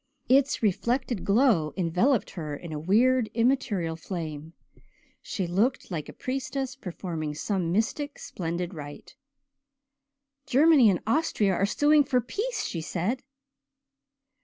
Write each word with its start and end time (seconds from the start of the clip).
Its 0.27 0.63
reflected 0.63 1.23
glow 1.23 1.75
enveloped 1.77 2.31
her 2.31 2.55
in 2.55 2.73
a 2.73 2.79
weird 2.79 3.29
immaterial 3.35 3.95
flame. 3.95 4.53
She 5.21 5.45
looked 5.45 5.91
like 5.91 6.09
a 6.09 6.13
priestess 6.13 6.75
performing 6.75 7.35
some 7.35 7.71
mystic, 7.71 8.17
splendid 8.17 8.73
rite. 8.73 9.15
"Germany 10.47 10.89
and 10.89 11.01
Austria 11.05 11.53
are 11.53 11.67
suing 11.67 12.03
for 12.03 12.19
peace," 12.19 12.63
she 12.65 12.81
said. 12.81 13.21